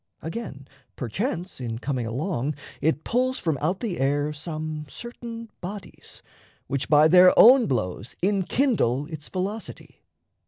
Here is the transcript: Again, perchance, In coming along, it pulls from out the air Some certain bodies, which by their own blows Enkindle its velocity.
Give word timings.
Again, 0.23 0.67
perchance, 0.95 1.59
In 1.61 1.77
coming 1.77 2.07
along, 2.07 2.55
it 2.81 3.03
pulls 3.03 3.37
from 3.37 3.59
out 3.61 3.81
the 3.81 3.99
air 3.99 4.33
Some 4.33 4.87
certain 4.89 5.51
bodies, 5.61 6.23
which 6.65 6.89
by 6.89 7.07
their 7.07 7.37
own 7.37 7.67
blows 7.67 8.15
Enkindle 8.23 9.05
its 9.13 9.29
velocity. 9.29 10.01